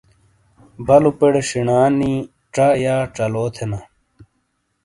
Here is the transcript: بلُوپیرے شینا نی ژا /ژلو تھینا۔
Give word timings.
بلُوپیرے 0.85 1.41
شینا 1.49 1.79
نی 1.97 2.13
ژا 2.53 2.67
/ژلو 3.15 3.45
تھینا۔ 3.53 3.79